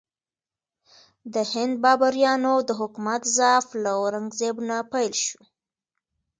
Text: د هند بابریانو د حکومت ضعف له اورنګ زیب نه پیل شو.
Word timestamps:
د 1.33 1.35
هند 1.51 1.73
بابریانو 1.83 2.53
د 2.67 2.69
حکومت 2.79 3.21
ضعف 3.37 3.65
له 3.83 3.91
اورنګ 3.99 4.27
زیب 4.39 4.57
نه 4.69 4.77
پیل 4.91 5.13
شو. 5.25 5.41